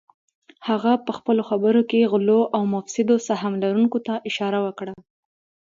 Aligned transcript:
هغه 0.67 0.91
پهخپلو 1.05 1.43
خبرو 1.49 1.81
کې 1.89 2.09
غلو 2.11 2.41
او 2.55 2.61
مفسدو 2.75 3.15
سهم 3.27 3.53
لرونکو 3.63 3.97
ته 4.05 4.13
اشاره 4.29 4.59
وکړه 4.65 4.93